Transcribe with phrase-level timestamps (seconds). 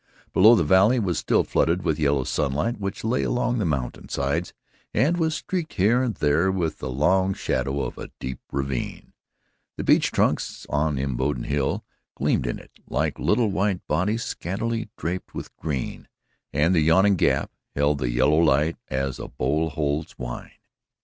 [0.33, 4.51] Below, the valley was still flooded with yellow sunlight which lay along the mountain sides
[4.95, 9.13] and was streaked here and there with the long shadow of a deep ravine.
[9.77, 11.85] The beech trunks on Imboden Hill
[12.15, 16.07] gleamed in it like white bodies scantily draped with green,
[16.51, 20.49] and the yawning Gap held the yellow light as a bowl holds wine.